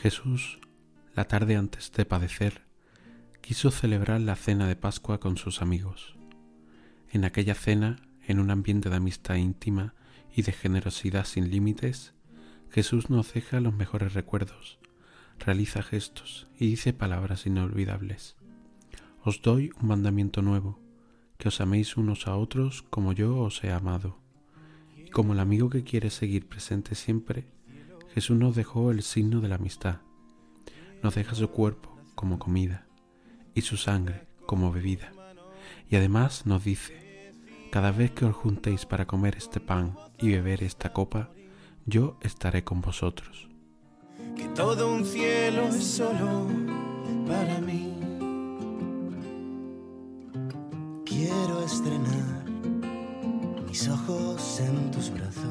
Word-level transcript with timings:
Jesús, 0.00 0.60
la 1.16 1.24
tarde 1.24 1.56
antes 1.56 1.90
de 1.90 2.04
padecer, 2.04 2.62
quiso 3.40 3.72
celebrar 3.72 4.20
la 4.20 4.36
cena 4.36 4.68
de 4.68 4.76
Pascua 4.76 5.18
con 5.18 5.36
sus 5.36 5.60
amigos. 5.60 6.14
En 7.10 7.24
aquella 7.24 7.56
cena, 7.56 8.00
en 8.24 8.38
un 8.38 8.52
ambiente 8.52 8.90
de 8.90 8.96
amistad 8.96 9.34
íntima 9.34 9.94
y 10.32 10.42
de 10.42 10.52
generosidad 10.52 11.24
sin 11.24 11.50
límites, 11.50 12.14
Jesús 12.70 13.10
nos 13.10 13.32
deja 13.32 13.58
los 13.58 13.74
mejores 13.74 14.14
recuerdos, 14.14 14.78
realiza 15.40 15.82
gestos 15.82 16.46
y 16.56 16.68
dice 16.68 16.92
palabras 16.92 17.44
inolvidables. 17.46 18.36
Os 19.24 19.42
doy 19.42 19.72
un 19.80 19.88
mandamiento 19.88 20.42
nuevo, 20.42 20.78
que 21.38 21.48
os 21.48 21.60
améis 21.60 21.96
unos 21.96 22.28
a 22.28 22.36
otros 22.36 22.82
como 22.82 23.12
yo 23.12 23.36
os 23.36 23.64
he 23.64 23.72
amado. 23.72 24.20
Y 24.96 25.10
como 25.10 25.32
el 25.32 25.40
amigo 25.40 25.70
que 25.70 25.82
quiere 25.82 26.10
seguir 26.10 26.48
presente 26.48 26.94
siempre, 26.94 27.48
Jesús 28.18 28.36
nos 28.36 28.56
dejó 28.56 28.90
el 28.90 29.04
signo 29.04 29.40
de 29.40 29.46
la 29.46 29.54
amistad. 29.54 29.98
Nos 31.04 31.14
deja 31.14 31.36
su 31.36 31.50
cuerpo 31.50 31.96
como 32.16 32.40
comida 32.40 32.84
y 33.54 33.60
su 33.60 33.76
sangre 33.76 34.26
como 34.44 34.72
bebida. 34.72 35.12
Y 35.88 35.94
además 35.94 36.44
nos 36.44 36.64
dice, 36.64 37.32
cada 37.70 37.92
vez 37.92 38.10
que 38.10 38.24
os 38.24 38.34
juntéis 38.34 38.86
para 38.86 39.06
comer 39.06 39.36
este 39.36 39.60
pan 39.60 39.94
y 40.18 40.30
beber 40.32 40.64
esta 40.64 40.92
copa, 40.92 41.30
yo 41.86 42.18
estaré 42.20 42.64
con 42.64 42.80
vosotros. 42.80 43.48
Que 44.36 44.48
todo 44.48 44.90
un 44.90 45.04
cielo 45.06 45.68
es 45.68 45.84
solo 45.84 46.48
para 47.24 47.60
mí. 47.60 47.94
Quiero 51.06 51.62
estrenar 51.62 52.44
mis 53.68 53.88
ojos 53.88 54.58
en 54.58 54.90
tus 54.90 55.08
brazos. 55.08 55.44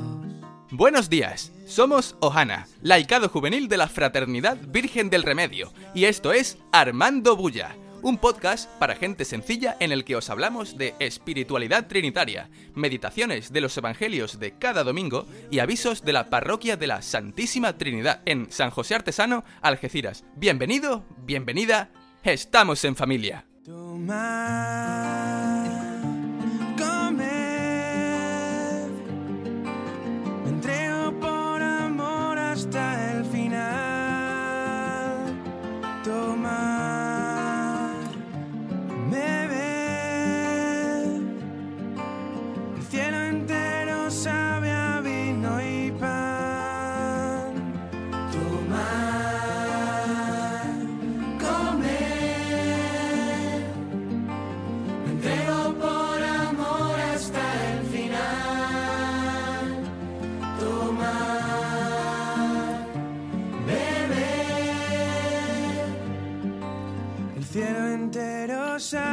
Buenos 0.69 1.09
días, 1.09 1.53
somos 1.67 2.15
Ohana, 2.21 2.67
laicado 2.81 3.29
juvenil 3.29 3.67
de 3.67 3.77
la 3.77 3.87
Fraternidad 3.87 4.57
Virgen 4.69 5.09
del 5.09 5.23
Remedio, 5.23 5.73
y 5.93 6.05
esto 6.05 6.31
es 6.31 6.57
Armando 6.71 7.35
Bulla, 7.35 7.75
un 8.01 8.17
podcast 8.17 8.69
para 8.79 8.95
gente 8.95 9.25
sencilla 9.25 9.75
en 9.79 9.91
el 9.91 10.05
que 10.05 10.15
os 10.15 10.29
hablamos 10.29 10.77
de 10.77 10.95
espiritualidad 10.99 11.87
trinitaria, 11.87 12.49
meditaciones 12.73 13.51
de 13.51 13.61
los 13.61 13.77
evangelios 13.77 14.39
de 14.39 14.57
cada 14.57 14.83
domingo 14.83 15.27
y 15.51 15.59
avisos 15.59 16.05
de 16.05 16.13
la 16.13 16.29
parroquia 16.29 16.77
de 16.77 16.87
la 16.87 17.01
Santísima 17.01 17.77
Trinidad 17.77 18.21
en 18.25 18.49
San 18.49 18.69
José 18.69 18.95
Artesano, 18.95 19.43
Algeciras. 19.61 20.23
Bienvenido, 20.35 21.05
bienvenida, 21.25 21.91
estamos 22.23 22.85
en 22.85 22.95
familia. 22.95 23.45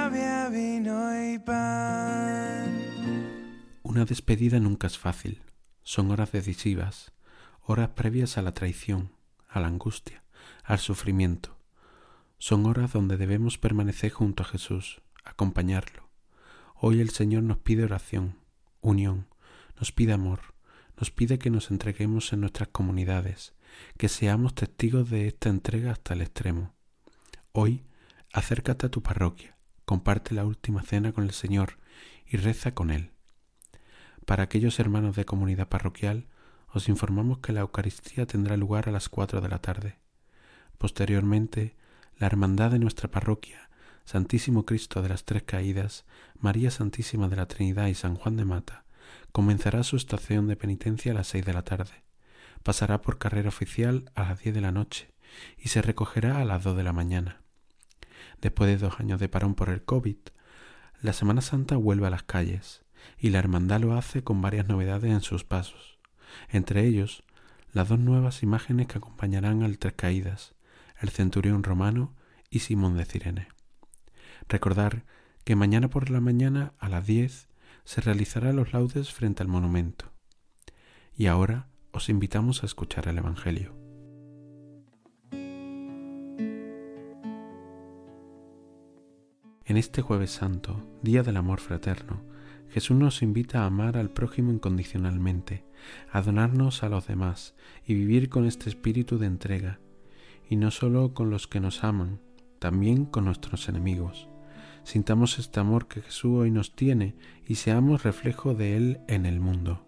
Vino 0.09 1.33
y 1.33 1.39
pan. 1.39 2.85
Una 3.83 4.05
despedida 4.05 4.61
nunca 4.61 4.87
es 4.87 4.99
fácil. 4.99 5.43
Son 5.83 6.11
horas 6.11 6.33
decisivas, 6.33 7.13
horas 7.63 7.91
previas 7.91 8.39
a 8.39 8.43
la 8.43 8.53
traición, 8.53 9.13
a 9.49 9.61
la 9.61 9.69
angustia, 9.69 10.25
al 10.65 10.79
sufrimiento. 10.79 11.59
Son 12.39 12.67
horas 12.67 12.93
donde 12.93 13.17
debemos 13.17 13.59
permanecer 13.59 14.11
junto 14.11 14.43
a 14.43 14.47
Jesús, 14.47 15.03
acompañarlo. 15.25 16.09
Hoy 16.75 17.01
el 17.01 17.11
Señor 17.11 17.43
nos 17.43 17.59
pide 17.59 17.85
oración, 17.85 18.39
unión, 18.81 19.29
nos 19.79 19.93
pide 19.93 20.13
amor, 20.13 20.41
nos 20.99 21.11
pide 21.11 21.39
que 21.39 21.51
nos 21.51 21.71
entreguemos 21.71 22.33
en 22.33 22.41
nuestras 22.41 22.69
comunidades, 22.69 23.55
que 23.97 24.09
seamos 24.09 24.55
testigos 24.55 25.11
de 25.11 25.29
esta 25.29 25.49
entrega 25.49 25.93
hasta 25.93 26.15
el 26.15 26.23
extremo. 26.23 26.75
Hoy, 27.53 27.85
acércate 28.33 28.87
a 28.87 28.91
tu 28.91 29.03
parroquia, 29.03 29.54
comparte 29.85 30.35
la 30.35 30.45
última 30.45 30.83
cena 30.83 31.13
con 31.13 31.25
el 31.25 31.33
Señor 31.33 31.79
y 32.27 32.37
reza 32.37 32.75
con 32.75 32.91
Él. 32.91 33.11
Para 34.27 34.45
aquellos 34.45 34.81
hermanos 34.81 35.17
de 35.17 35.25
comunidad 35.25 35.69
parroquial, 35.69 36.27
os 36.73 36.89
informamos 36.89 37.39
que 37.39 37.53
la 37.53 37.61
Eucaristía 37.61 38.27
tendrá 38.27 38.57
lugar 38.57 38.89
a 38.89 38.93
las 38.93 39.09
cuatro 39.09 39.41
de 39.41 39.49
la 39.49 39.61
tarde. 39.61 39.99
Posteriormente, 40.79 41.77
la 42.19 42.27
Hermandad 42.27 42.71
de 42.71 42.79
nuestra 42.79 43.11
parroquia, 43.11 43.71
Santísimo 44.05 44.67
Cristo 44.67 45.03
de 45.03 45.09
las 45.09 45.25
Tres 45.25 45.43
Caídas, 45.45 46.05
María 46.39 46.71
Santísima 46.71 47.29
de 47.29 47.37
la 47.37 47.47
Trinidad 47.47 47.87
y 47.87 47.95
San 47.95 48.17
Juan 48.17 48.37
de 48.37 48.45
Mata, 48.45 48.85
comenzará 49.33 49.83
su 49.83 49.97
estación 49.97 50.47
de 50.49 50.57
penitencia 50.57 51.13
a 51.13 51.15
las 51.15 51.29
seis 51.29 51.45
de 51.45 51.53
la 51.55 51.63
tarde. 51.63 52.05
Pasará 52.63 53.03
por 53.03 53.19
carrera 53.19 53.49
oficial 53.49 54.11
a 54.15 54.25
las 54.25 54.41
diez 54.41 54.55
de 54.55 54.61
la 54.61 54.73
noche 54.73 55.13
y 55.59 55.69
se 55.69 55.83
recogerá 55.83 56.39
a 56.41 56.45
las 56.45 56.65
dos 56.65 56.77
de 56.77 56.83
la 56.83 56.93
mañana. 56.93 57.44
Después 58.41 58.69
de 58.69 58.79
dos 58.79 59.01
años 59.01 59.21
de 59.21 59.29
parón 59.29 59.55
por 59.55 59.69
el 59.69 59.85
COVID, 59.85 60.17
la 61.03 61.13
Semana 61.13 61.41
Santa 61.41 61.77
vuelve 61.77 62.07
a 62.07 62.11
las 62.11 62.23
calles 62.23 62.85
y 63.19 63.31
la 63.31 63.39
hermandad 63.39 63.81
lo 63.81 63.97
hace 63.97 64.25
con 64.25 64.41
varias 64.41 64.69
novedades 64.69 65.11
en 65.11 65.21
sus 65.21 65.45
pasos. 65.45 65.99
Entre 66.49 66.87
ellos, 66.87 67.25
las 67.73 67.89
dos 67.89 67.99
nuevas 67.99 68.43
imágenes 68.43 68.87
que 68.87 68.99
acompañarán 68.99 69.63
al 69.63 69.79
Tres 69.79 69.95
Caídas, 69.97 70.55
el 71.01 71.11
centurión 71.11 71.63
romano 71.63 72.15
y 72.51 72.61
Simón 72.61 72.97
de 72.97 73.05
Cirene. 73.05 73.49
Recordar 74.49 75.05
que 75.45 75.57
mañana 75.57 75.89
por 75.89 76.11
la 76.11 76.21
mañana 76.21 76.73
a 76.79 76.89
las 76.89 77.07
10 77.07 77.49
se 77.85 78.01
realizarán 78.01 78.57
los 78.57 78.73
laudes 78.73 79.13
frente 79.13 79.43
al 79.43 79.49
monumento. 79.49 80.13
Y 81.17 81.27
ahora 81.27 81.69
os 81.93 82.09
invitamos 82.09 82.63
a 82.63 82.67
escuchar 82.67 83.09
el 83.09 83.19
Evangelio. 83.19 83.84
En 89.75 89.79
este 89.79 90.03
jueves 90.03 90.31
santo, 90.31 90.81
día 91.03 91.25
del 91.25 91.37
amor 91.37 91.59
fraterno, 91.59 92.23
Jesús 92.71 92.97
nos 92.97 93.23
invita 93.23 93.63
a 93.63 93.67
amar 93.67 93.97
al 93.97 94.09
prójimo 94.09 94.53
incondicionalmente, 94.53 95.65
a 96.13 96.23
donarnos 96.23 96.85
a 96.85 96.89
los 96.89 97.09
demás 97.09 97.57
y 97.85 97.95
vivir 97.95 98.29
con 98.29 98.45
este 98.45 98.69
espíritu 98.69 99.19
de 99.19 99.27
entrega, 99.27 99.81
y 100.49 100.55
no 100.55 100.71
solo 100.71 101.13
con 101.13 101.29
los 101.29 101.49
que 101.49 101.59
nos 101.59 101.83
aman, 101.83 102.21
también 102.61 103.05
con 103.05 103.25
nuestros 103.25 103.69
enemigos. 103.69 104.29
Sintamos 104.85 105.41
este 105.41 105.59
amor 105.59 105.89
que 105.89 106.03
Jesús 106.03 106.43
hoy 106.43 106.53
nos 106.53 106.77
tiene 106.77 107.17
y 107.45 107.57
seamos 107.57 108.05
reflejo 108.05 108.55
de 108.55 108.77
Él 108.77 109.01
en 109.09 109.27
el 109.27 109.41
mundo. 109.41 109.85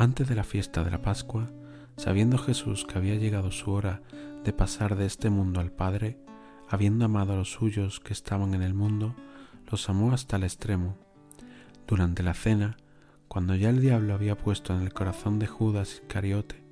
Antes 0.00 0.28
de 0.28 0.36
la 0.36 0.44
fiesta 0.44 0.84
de 0.84 0.92
la 0.92 1.02
Pascua, 1.02 1.50
sabiendo 1.96 2.38
Jesús 2.38 2.86
que 2.86 2.96
había 2.96 3.16
llegado 3.16 3.50
su 3.50 3.72
hora 3.72 4.00
de 4.44 4.52
pasar 4.52 4.94
de 4.94 5.06
este 5.06 5.28
mundo 5.28 5.58
al 5.58 5.72
Padre, 5.72 6.20
habiendo 6.68 7.04
amado 7.04 7.32
a 7.32 7.36
los 7.36 7.50
suyos 7.50 7.98
que 7.98 8.12
estaban 8.12 8.54
en 8.54 8.62
el 8.62 8.74
mundo, 8.74 9.16
los 9.68 9.88
amó 9.88 10.12
hasta 10.12 10.36
el 10.36 10.44
extremo. 10.44 10.96
Durante 11.88 12.22
la 12.22 12.34
cena, 12.34 12.76
cuando 13.26 13.56
ya 13.56 13.70
el 13.70 13.80
diablo 13.80 14.14
había 14.14 14.38
puesto 14.38 14.72
en 14.72 14.82
el 14.82 14.92
corazón 14.92 15.40
de 15.40 15.48
Judas 15.48 15.94
Iscariote, 15.94 16.62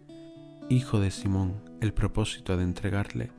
hijo 0.69 1.01
de 1.01 1.11
Simón, 1.11 1.65
el 1.81 1.93
propósito 1.93 2.57
de 2.57 2.63
entregarle, 2.63 3.33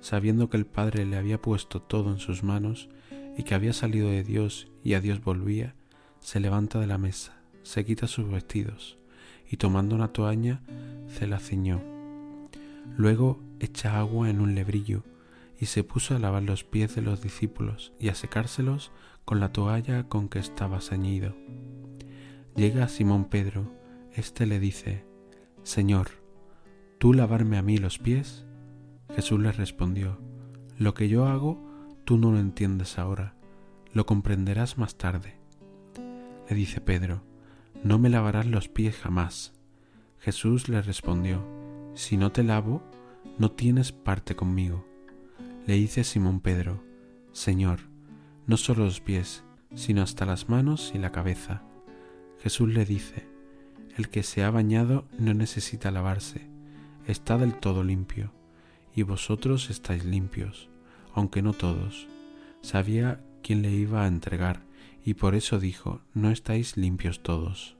sabiendo 0.00 0.48
que 0.48 0.56
el 0.56 0.64
Padre 0.64 1.04
le 1.04 1.18
había 1.18 1.42
puesto 1.42 1.82
todo 1.82 2.10
en 2.10 2.18
sus 2.18 2.42
manos 2.44 2.88
y 3.36 3.42
que 3.42 3.54
había 3.54 3.74
salido 3.74 4.08
de 4.08 4.24
Dios 4.24 4.68
y 4.82 4.94
a 4.94 5.02
Dios 5.02 5.22
volvía, 5.22 5.74
se 6.20 6.40
levanta 6.40 6.80
de 6.80 6.86
la 6.86 6.96
mesa, 6.96 7.42
se 7.62 7.84
quita 7.84 8.06
sus 8.06 8.30
vestidos 8.30 8.96
y 9.54 9.56
tomando 9.56 9.94
una 9.94 10.08
toalla 10.08 10.62
se 11.06 11.28
la 11.28 11.38
ciñó. 11.38 11.80
Luego 12.96 13.40
echa 13.60 14.00
agua 14.00 14.28
en 14.28 14.40
un 14.40 14.56
lebrillo 14.56 15.04
y 15.60 15.66
se 15.66 15.84
puso 15.84 16.16
a 16.16 16.18
lavar 16.18 16.42
los 16.42 16.64
pies 16.64 16.96
de 16.96 17.02
los 17.02 17.22
discípulos 17.22 17.92
y 18.00 18.08
a 18.08 18.16
secárselos 18.16 18.90
con 19.24 19.38
la 19.38 19.52
toalla 19.52 20.08
con 20.08 20.28
que 20.28 20.40
estaba 20.40 20.80
ceñido. 20.80 21.36
Llega 22.56 22.88
Simón 22.88 23.26
Pedro, 23.26 23.70
éste 24.12 24.44
le 24.46 24.58
dice, 24.58 25.04
Señor, 25.62 26.08
¿tú 26.98 27.12
lavarme 27.12 27.56
a 27.56 27.62
mí 27.62 27.78
los 27.78 28.00
pies? 28.00 28.44
Jesús 29.14 29.38
le 29.38 29.52
respondió, 29.52 30.18
Lo 30.76 30.94
que 30.94 31.08
yo 31.08 31.26
hago, 31.26 31.64
tú 32.04 32.18
no 32.18 32.32
lo 32.32 32.40
entiendes 32.40 32.98
ahora, 32.98 33.36
lo 33.92 34.04
comprenderás 34.04 34.78
más 34.78 34.96
tarde. 34.96 35.36
Le 36.50 36.56
dice 36.56 36.80
Pedro, 36.80 37.22
no 37.84 37.98
me 37.98 38.08
lavarás 38.08 38.46
los 38.46 38.68
pies 38.68 38.96
jamás. 38.96 39.52
Jesús 40.18 40.70
le 40.70 40.80
respondió, 40.80 41.46
si 41.94 42.16
no 42.16 42.32
te 42.32 42.42
lavo, 42.42 42.82
no 43.38 43.50
tienes 43.50 43.92
parte 43.92 44.34
conmigo. 44.34 44.86
Le 45.66 45.74
dice 45.74 46.02
Simón 46.02 46.40
Pedro, 46.40 46.82
Señor, 47.32 47.80
no 48.46 48.56
solo 48.56 48.84
los 48.84 49.00
pies, 49.00 49.44
sino 49.74 50.02
hasta 50.02 50.24
las 50.24 50.48
manos 50.48 50.92
y 50.94 50.98
la 50.98 51.12
cabeza. 51.12 51.62
Jesús 52.40 52.72
le 52.72 52.86
dice, 52.86 53.28
el 53.98 54.08
que 54.08 54.22
se 54.22 54.44
ha 54.44 54.50
bañado 54.50 55.06
no 55.18 55.34
necesita 55.34 55.90
lavarse, 55.90 56.48
está 57.06 57.36
del 57.36 57.54
todo 57.54 57.84
limpio, 57.84 58.32
y 58.96 59.02
vosotros 59.02 59.68
estáis 59.68 60.06
limpios, 60.06 60.70
aunque 61.12 61.42
no 61.42 61.52
todos. 61.52 62.08
Sabía 62.62 63.22
quién 63.42 63.60
le 63.60 63.70
iba 63.72 64.04
a 64.04 64.08
entregar, 64.08 64.63
y 65.04 65.14
por 65.14 65.34
eso 65.34 65.60
dijo, 65.60 66.00
no 66.14 66.30
estáis 66.30 66.76
limpios 66.78 67.22
todos. 67.22 67.76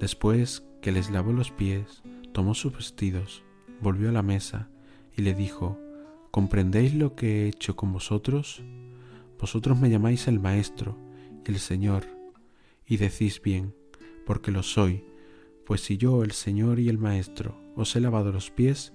Después 0.00 0.64
que 0.82 0.90
les 0.90 1.10
lavó 1.10 1.32
los 1.32 1.52
pies, 1.52 2.02
tomó 2.32 2.54
sus 2.54 2.72
vestidos, 2.72 3.44
volvió 3.80 4.08
a 4.08 4.12
la 4.12 4.22
mesa 4.22 4.68
y 5.16 5.22
le 5.22 5.32
dijo, 5.32 5.78
¿comprendéis 6.32 6.92
lo 6.94 7.14
que 7.14 7.44
he 7.44 7.48
hecho 7.48 7.76
con 7.76 7.92
vosotros? 7.92 8.62
Vosotros 9.40 9.78
me 9.78 9.88
llamáis 9.88 10.26
el 10.26 10.40
Maestro 10.40 10.98
y 11.46 11.50
el 11.52 11.60
Señor, 11.60 12.04
y 12.84 12.96
decís 12.96 13.40
bien, 13.40 13.74
porque 14.26 14.50
lo 14.50 14.64
soy, 14.64 15.04
pues 15.64 15.82
si 15.82 15.96
yo, 15.96 16.24
el 16.24 16.32
Señor 16.32 16.80
y 16.80 16.88
el 16.88 16.98
Maestro, 16.98 17.56
os 17.76 17.94
he 17.94 18.00
lavado 18.00 18.32
los 18.32 18.50
pies, 18.50 18.92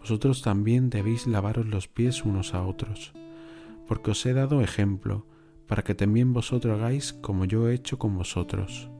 vosotros 0.00 0.42
también 0.42 0.88
debéis 0.88 1.26
lavaros 1.26 1.66
los 1.66 1.88
pies 1.88 2.24
unos 2.24 2.54
a 2.54 2.62
otros, 2.66 3.12
porque 3.86 4.12
os 4.12 4.24
he 4.26 4.32
dado 4.32 4.62
ejemplo, 4.62 5.26
para 5.72 5.84
que 5.84 5.94
también 5.94 6.34
vosotros 6.34 6.78
hagáis 6.78 7.14
como 7.14 7.46
yo 7.46 7.70
he 7.70 7.74
hecho 7.74 7.98
con 7.98 8.14
vosotros. 8.14 8.91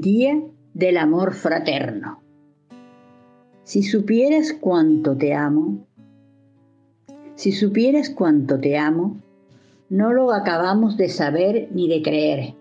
Día 0.00 0.40
del 0.74 0.96
Amor 0.96 1.34
Fraterno. 1.34 2.22
Si 3.64 3.82
supieras 3.82 4.52
cuánto 4.58 5.16
te 5.16 5.34
amo, 5.34 5.86
si 7.34 7.52
supieras 7.52 8.10
cuánto 8.10 8.58
te 8.58 8.78
amo, 8.78 9.20
no 9.90 10.12
lo 10.12 10.32
acabamos 10.32 10.96
de 10.96 11.08
saber 11.08 11.68
ni 11.74 11.88
de 11.88 12.02
creer. 12.02 12.54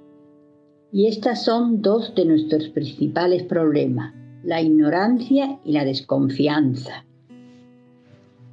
Y 0.91 1.07
estas 1.07 1.45
son 1.45 1.81
dos 1.81 2.13
de 2.15 2.25
nuestros 2.25 2.67
principales 2.69 3.43
problemas, 3.43 4.13
la 4.43 4.61
ignorancia 4.61 5.59
y 5.63 5.71
la 5.71 5.85
desconfianza. 5.85 7.05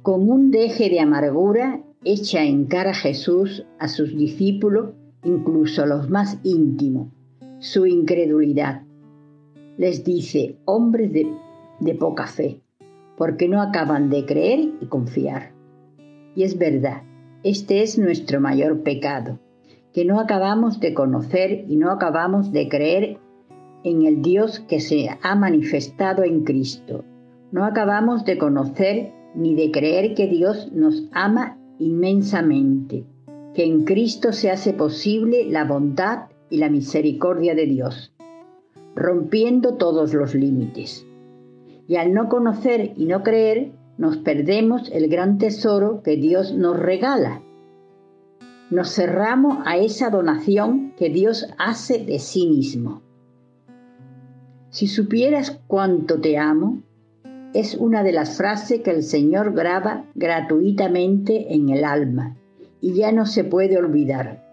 Con 0.01 0.29
un 0.29 0.51
deje 0.51 0.89
de 0.89 1.01
amargura 1.01 1.83
echa 2.03 2.43
en 2.43 2.65
cara 2.65 2.93
Jesús 2.93 3.65
a 3.77 3.89
sus 3.89 4.15
discípulos, 4.15 4.91
incluso 5.23 5.85
los 5.85 6.09
más 6.09 6.37
íntimos, 6.43 7.09
su 7.59 7.85
incredulidad. 7.85 8.83
Les 9.77 10.03
dice, 10.03 10.57
hombres 10.65 11.11
de, 11.11 11.95
poca 11.95 12.27
fe, 12.27 12.61
porque 13.17 13.47
no 13.47 13.61
acaban 13.61 14.09
de 14.09 14.25
creer 14.25 14.59
y 14.81 14.85
confiar. 14.85 15.51
Y 16.35 16.43
es 16.43 16.57
verdad, 16.57 17.03
este 17.43 17.83
es 17.83 17.99
nuestro 17.99 18.39
mayor 18.39 18.81
pecado, 18.83 19.39
que 19.93 20.05
no 20.05 20.19
acabamos 20.19 20.79
de 20.79 20.93
conocer 20.93 21.65
y 21.67 21.75
no 21.75 21.91
acabamos 21.91 22.51
de 22.51 22.69
creer 22.69 23.17
en 23.83 24.05
el 24.05 24.21
Dios 24.21 24.59
que 24.61 24.79
se 24.79 25.09
ha 25.21 25.35
manifestado 25.35 26.23
en 26.23 26.43
Cristo. 26.43 27.03
No 27.51 27.65
acabamos 27.65 28.25
de 28.25 28.37
conocer 28.37 29.11
ni 29.35 29.55
de 29.55 29.71
creer 29.71 30.15
que 30.15 30.27
Dios 30.27 30.71
nos 30.71 31.03
ama 31.11 31.57
inmensamente, 31.77 33.05
que 33.53 33.65
en 33.65 33.83
Cristo 33.83 34.31
se 34.31 34.51
hace 34.51 34.73
posible 34.73 35.45
la 35.49 35.65
bondad 35.65 36.29
y 36.49 36.57
la 36.57 36.69
misericordia 36.69 37.55
de 37.55 37.65
Dios, 37.65 38.13
rompiendo 38.95 39.75
todos 39.75 40.13
los 40.13 40.35
límites. 40.35 41.05
Y 41.87 41.95
al 41.95 42.13
no 42.13 42.29
conocer 42.29 42.93
y 42.97 43.05
no 43.05 43.23
creer, 43.23 43.71
nos 43.97 44.17
perdemos 44.17 44.89
el 44.91 45.09
gran 45.09 45.37
tesoro 45.37 46.01
que 46.03 46.15
Dios 46.15 46.53
nos 46.53 46.79
regala. 46.79 47.41
Nos 48.69 48.93
cerramos 48.93 49.59
a 49.65 49.77
esa 49.77 50.09
donación 50.09 50.93
que 50.97 51.09
Dios 51.09 51.47
hace 51.57 52.05
de 52.05 52.19
sí 52.19 52.47
mismo. 52.47 53.01
Si 54.69 54.87
supieras 54.87 55.59
cuánto 55.67 56.21
te 56.21 56.37
amo, 56.37 56.83
es 57.53 57.75
una 57.75 58.03
de 58.03 58.11
las 58.11 58.37
frases 58.37 58.81
que 58.81 58.91
el 58.91 59.01
Señor 59.01 59.53
graba 59.53 60.05
gratuitamente 60.13 61.53
en 61.53 61.69
el 61.69 61.83
alma 61.83 62.37
y 62.79 62.93
ya 62.93 63.11
no 63.11 63.25
se 63.25 63.43
puede 63.43 63.77
olvidar. 63.77 64.48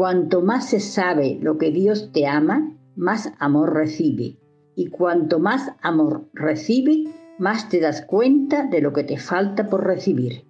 Cuanto 0.00 0.40
más 0.40 0.70
se 0.70 0.80
sabe 0.80 1.38
lo 1.42 1.58
que 1.58 1.70
Dios 1.70 2.10
te 2.10 2.26
ama, 2.26 2.74
más 2.96 3.34
amor 3.38 3.74
recibe. 3.74 4.38
Y 4.74 4.86
cuanto 4.86 5.38
más 5.40 5.72
amor 5.82 6.24
recibe, 6.32 7.04
más 7.38 7.68
te 7.68 7.80
das 7.80 8.06
cuenta 8.06 8.64
de 8.64 8.80
lo 8.80 8.94
que 8.94 9.04
te 9.04 9.18
falta 9.18 9.68
por 9.68 9.84
recibir. 9.84 10.46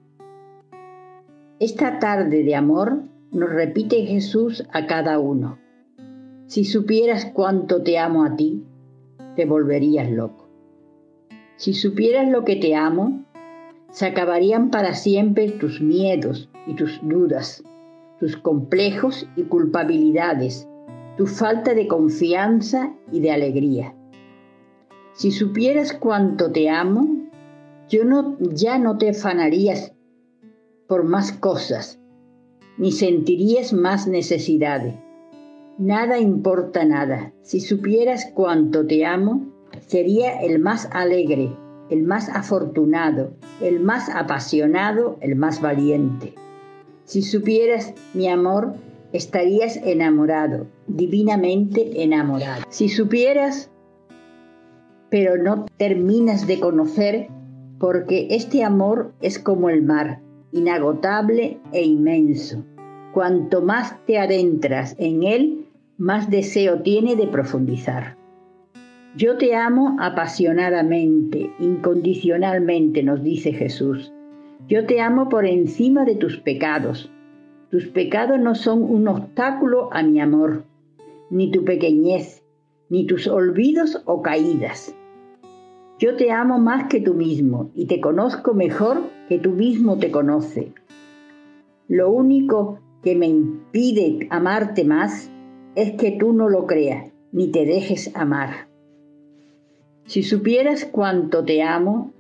Esta 1.58 1.98
tarde 1.98 2.44
de 2.44 2.54
amor 2.54 3.02
nos 3.32 3.50
repite 3.50 4.06
Jesús 4.06 4.64
a 4.72 4.86
cada 4.86 5.18
uno. 5.18 5.58
Si 6.46 6.64
supieras 6.64 7.32
cuánto 7.34 7.82
te 7.82 7.98
amo 7.98 8.24
a 8.24 8.36
ti, 8.36 8.62
te 9.34 9.46
volverías 9.46 10.12
loco. 10.12 10.48
Si 11.56 11.74
supieras 11.74 12.28
lo 12.30 12.44
que 12.44 12.54
te 12.54 12.76
amo, 12.76 13.24
se 13.90 14.06
acabarían 14.06 14.70
para 14.70 14.94
siempre 14.94 15.50
tus 15.50 15.80
miedos 15.80 16.48
y 16.68 16.76
tus 16.76 17.00
dudas, 17.02 17.64
tus 18.20 18.36
complejos 18.36 19.26
y 19.34 19.44
culpabilidades, 19.44 20.68
tu 21.16 21.26
falta 21.26 21.74
de 21.74 21.88
confianza 21.88 22.94
y 23.10 23.20
de 23.20 23.32
alegría. 23.32 23.96
Si 25.14 25.32
supieras 25.32 25.94
cuánto 25.94 26.52
te 26.52 26.68
amo, 26.68 27.08
yo 27.88 28.04
no, 28.04 28.36
ya 28.38 28.78
no 28.78 28.98
te 28.98 29.10
afanarías 29.10 29.94
por 30.86 31.04
más 31.04 31.32
cosas, 31.32 31.98
ni 32.76 32.92
sentirías 32.92 33.72
más 33.72 34.06
necesidades. 34.06 34.94
Nada 35.78 36.18
importa 36.18 36.84
nada. 36.84 37.32
Si 37.42 37.60
supieras 37.60 38.30
cuánto 38.34 38.86
te 38.86 39.06
amo, 39.06 39.46
sería 39.86 40.40
el 40.42 40.58
más 40.58 40.88
alegre, 40.92 41.56
el 41.88 42.02
más 42.02 42.28
afortunado, 42.28 43.32
el 43.62 43.80
más 43.80 44.10
apasionado, 44.10 45.16
el 45.20 45.36
más 45.36 45.60
valiente. 45.62 46.34
Si 47.10 47.22
supieras 47.22 47.92
mi 48.14 48.28
amor, 48.28 48.74
estarías 49.12 49.76
enamorado, 49.78 50.68
divinamente 50.86 52.04
enamorado. 52.04 52.62
Si 52.68 52.88
supieras, 52.88 53.68
pero 55.10 55.36
no 55.36 55.66
terminas 55.76 56.46
de 56.46 56.60
conocer, 56.60 57.26
porque 57.80 58.28
este 58.30 58.62
amor 58.62 59.12
es 59.20 59.40
como 59.40 59.70
el 59.70 59.82
mar, 59.82 60.20
inagotable 60.52 61.58
e 61.72 61.82
inmenso. 61.82 62.64
Cuanto 63.12 63.60
más 63.60 63.96
te 64.06 64.16
adentras 64.16 64.94
en 65.00 65.24
él, 65.24 65.66
más 65.98 66.30
deseo 66.30 66.82
tiene 66.82 67.16
de 67.16 67.26
profundizar. 67.26 68.16
Yo 69.16 69.36
te 69.36 69.56
amo 69.56 69.96
apasionadamente, 69.98 71.50
incondicionalmente, 71.58 73.02
nos 73.02 73.20
dice 73.24 73.52
Jesús. 73.52 74.12
Yo 74.68 74.86
te 74.86 75.00
amo 75.00 75.28
por 75.28 75.46
encima 75.46 76.04
de 76.04 76.14
tus 76.14 76.38
pecados. 76.38 77.10
Tus 77.70 77.86
pecados 77.86 78.38
no 78.38 78.54
son 78.54 78.82
un 78.82 79.08
obstáculo 79.08 79.92
a 79.92 80.02
mi 80.02 80.20
amor, 80.20 80.64
ni 81.30 81.50
tu 81.50 81.64
pequeñez, 81.64 82.42
ni 82.88 83.06
tus 83.06 83.26
olvidos 83.26 84.02
o 84.04 84.22
caídas. 84.22 84.94
Yo 85.98 86.16
te 86.16 86.32
amo 86.32 86.58
más 86.58 86.88
que 86.88 87.00
tú 87.00 87.14
mismo 87.14 87.70
y 87.74 87.86
te 87.86 88.00
conozco 88.00 88.54
mejor 88.54 89.02
que 89.28 89.38
tú 89.38 89.50
mismo 89.50 89.98
te 89.98 90.10
conoce. 90.10 90.72
Lo 91.88 92.10
único 92.10 92.78
que 93.02 93.14
me 93.14 93.26
impide 93.26 94.26
amarte 94.30 94.84
más 94.84 95.30
es 95.74 95.92
que 95.92 96.12
tú 96.12 96.32
no 96.32 96.48
lo 96.48 96.66
creas 96.66 97.10
ni 97.32 97.48
te 97.48 97.64
dejes 97.64 98.14
amar. 98.16 98.68
Si 100.06 100.22
supieras 100.22 100.84
cuánto 100.84 101.44
te 101.44 101.62
amo, 101.62 102.12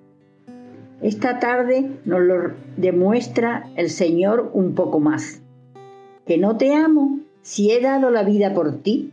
esta 1.02 1.38
tarde 1.38 1.98
nos 2.04 2.20
lo 2.20 2.52
demuestra 2.76 3.70
el 3.76 3.88
Señor 3.88 4.50
un 4.52 4.74
poco 4.74 5.00
más. 5.00 5.42
Que 6.26 6.36
no 6.36 6.58
te 6.58 6.74
amo 6.74 7.20
si 7.40 7.70
he 7.70 7.80
dado 7.80 8.10
la 8.10 8.22
vida 8.22 8.52
por 8.52 8.82
ti. 8.82 9.12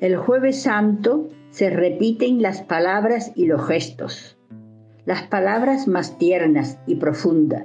El 0.00 0.16
jueves 0.16 0.62
santo 0.62 1.28
se 1.50 1.70
repiten 1.70 2.42
las 2.42 2.60
palabras 2.60 3.32
y 3.34 3.46
los 3.46 3.66
gestos, 3.66 4.36
las 5.06 5.22
palabras 5.22 5.88
más 5.88 6.18
tiernas 6.18 6.78
y 6.86 6.96
profundas. 6.96 7.64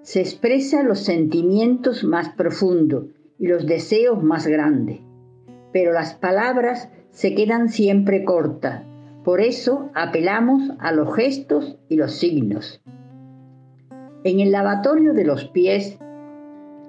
Se 0.00 0.20
expresan 0.20 0.88
los 0.88 1.00
sentimientos 1.00 2.04
más 2.04 2.30
profundos 2.30 3.04
y 3.38 3.48
los 3.48 3.66
deseos 3.66 4.22
más 4.22 4.46
grandes, 4.46 5.00
pero 5.72 5.92
las 5.92 6.14
palabras 6.14 6.88
se 7.10 7.34
quedan 7.34 7.68
siempre 7.68 8.24
cortas 8.24 8.82
por 9.26 9.40
eso 9.40 9.90
apelamos 9.92 10.70
a 10.78 10.92
los 10.92 11.12
gestos 11.16 11.74
y 11.88 11.96
los 11.96 12.12
signos. 12.12 12.80
En 14.22 14.38
el 14.38 14.52
lavatorio 14.52 15.14
de 15.14 15.24
los 15.24 15.46
pies, 15.46 15.98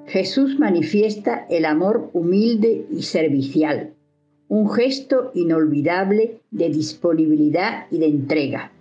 Jesús 0.06 0.60
manifiesta 0.60 1.48
el 1.50 1.65
amor 1.65 2.12
humilde 2.13 2.86
y 2.91 3.01
servicial, 3.01 3.96
un 4.50 4.70
gesto 4.70 5.32
inolvidable 5.34 6.39
de 6.51 6.70
disponibilidad 6.70 7.88
y 7.89 7.98
de 7.98 8.06
entrega. 8.06 8.72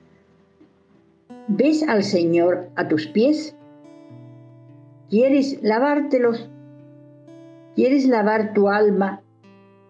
¿Ves 1.48 1.82
al 1.82 2.04
Señor 2.04 2.68
a 2.76 2.88
tus 2.88 3.06
pies? 3.06 3.56
¿Quieres 5.08 5.62
lavártelos? 5.62 6.50
¿Quieres 7.74 8.06
lavar 8.06 8.52
tu 8.52 8.68
alma? 8.68 9.22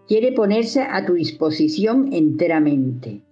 Quiere 0.07 0.31
ponerse 0.31 0.83
a 0.83 1.05
tu 1.05 1.15
disposición 1.15 2.13
enteramente 2.13 3.26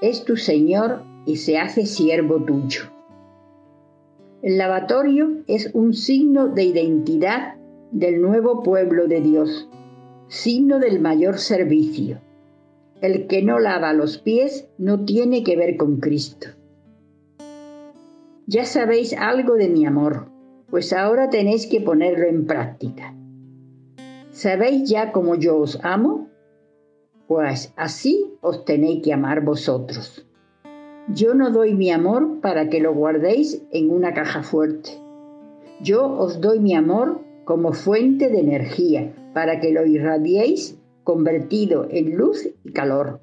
es 0.00 0.24
tu 0.24 0.36
Señor 0.36 1.02
y 1.26 1.36
se 1.36 1.58
hace 1.58 1.86
siervo 1.86 2.44
tuyo. 2.44 2.82
El 4.42 4.56
lavatorio 4.58 5.42
es 5.48 5.70
un 5.74 5.94
signo 5.94 6.48
de 6.48 6.62
identidad 6.64 7.56
del 7.90 8.20
nuevo 8.20 8.62
pueblo 8.62 9.08
de 9.08 9.20
Dios, 9.20 9.68
signo 10.28 10.78
del 10.78 11.00
mayor 11.00 11.38
servicio. 11.38 12.20
El 13.00 13.26
que 13.26 13.42
no 13.42 13.58
lava 13.58 13.92
los 13.92 14.18
pies 14.18 14.68
no 14.78 15.04
tiene 15.04 15.42
que 15.42 15.56
ver 15.56 15.76
con 15.76 15.98
Cristo. 15.98 16.48
Ya 18.46 18.64
sabéis 18.64 19.12
algo 19.12 19.54
de 19.54 19.68
mi 19.68 19.84
amor, 19.84 20.28
pues 20.70 20.92
ahora 20.92 21.30
tenéis 21.30 21.66
que 21.66 21.80
ponerlo 21.80 22.26
en 22.26 22.46
práctica. 22.46 23.14
¿Sabéis 24.30 24.88
ya 24.88 25.10
cómo 25.10 25.34
yo 25.34 25.58
os 25.58 25.78
amo? 25.82 26.27
Pues 27.28 27.72
así 27.76 28.32
os 28.40 28.64
tenéis 28.64 29.02
que 29.04 29.12
amar 29.12 29.44
vosotros. 29.44 30.26
Yo 31.14 31.34
no 31.34 31.50
doy 31.50 31.74
mi 31.74 31.90
amor 31.90 32.40
para 32.40 32.68
que 32.68 32.80
lo 32.80 32.94
guardéis 32.94 33.62
en 33.70 33.90
una 33.90 34.14
caja 34.14 34.42
fuerte. 34.42 34.90
Yo 35.80 36.06
os 36.06 36.40
doy 36.40 36.58
mi 36.58 36.74
amor 36.74 37.20
como 37.44 37.72
fuente 37.72 38.28
de 38.30 38.40
energía 38.40 39.14
para 39.34 39.60
que 39.60 39.72
lo 39.72 39.86
irradiéis 39.86 40.78
convertido 41.04 41.86
en 41.90 42.16
luz 42.16 42.48
y 42.64 42.72
calor. 42.72 43.20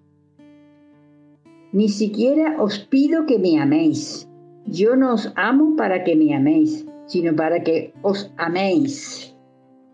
Ni 1.71 1.89
siquiera 1.89 2.55
os 2.59 2.79
pido 2.79 3.25
que 3.25 3.37
me 3.37 3.59
améis. 3.59 4.29
Yo 4.65 4.95
no 4.95 5.13
os 5.13 5.31
amo 5.35 5.75
para 5.75 6.03
que 6.03 6.15
me 6.15 6.33
améis, 6.33 6.85
sino 7.05 7.35
para 7.35 7.63
que 7.63 7.93
os 8.01 8.31
améis. 8.37 9.35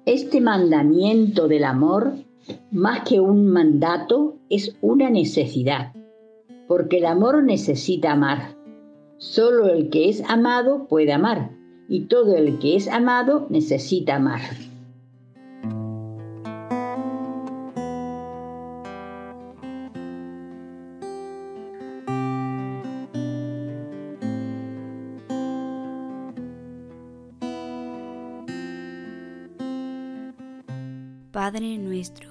Este 0.05 0.39
mandamiento 0.39 1.47
del 1.47 1.63
amor 1.63 2.13
más 2.71 3.01
que 3.07 3.19
un 3.19 3.48
mandato, 3.48 4.38
es 4.50 4.75
una 4.81 5.10
necesidad, 5.10 5.93
porque 6.67 6.98
el 6.98 7.05
amor 7.05 7.43
necesita 7.43 8.13
amar. 8.13 8.55
Solo 9.17 9.67
el 9.67 9.89
que 9.89 10.10
es 10.10 10.24
amado 10.29 10.88
puede 10.88 11.13
amar, 11.13 11.51
y 11.88 12.05
todo 12.05 12.36
el 12.36 12.60
que 12.60 12.75
es 12.75 12.88
amado 12.88 13.48
necesita 13.50 14.15
amar. 14.15 14.41
Padre 31.31 31.77
nuestro 31.77 32.30